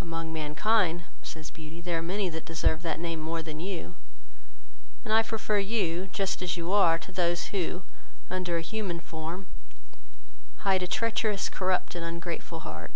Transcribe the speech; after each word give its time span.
"Among 0.00 0.32
mankind, 0.32 1.06
(says 1.24 1.50
Beauty,) 1.50 1.80
there 1.80 1.98
are 1.98 2.00
many 2.00 2.28
that 2.28 2.44
deserve 2.44 2.82
that 2.82 3.00
name 3.00 3.18
more 3.18 3.42
than 3.42 3.58
you, 3.58 3.96
and 5.04 5.12
I 5.12 5.24
prefer 5.24 5.58
you, 5.58 6.06
just 6.12 6.40
as 6.40 6.56
your 6.56 6.72
are, 6.76 6.98
to 7.00 7.10
those, 7.10 7.46
who, 7.46 7.82
under 8.30 8.58
a 8.58 8.62
human 8.62 9.00
form, 9.00 9.48
hide 10.58 10.84
a 10.84 10.86
treacherous, 10.86 11.48
corrupt, 11.48 11.96
and 11.96 12.04
ungrateful 12.04 12.60
heart." 12.60 12.92